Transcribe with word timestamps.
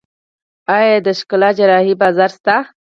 آیا 0.75 0.97
د 1.05 1.07
ښکلا 1.19 1.49
جراحي 1.57 1.93
بازار 2.01 2.31
شته؟ 2.37 2.55